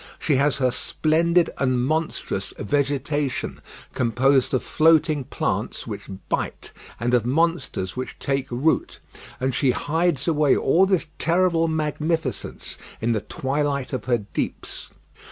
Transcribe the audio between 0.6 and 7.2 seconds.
splendid and monstrous vegetation, composed of floating plants which bite, and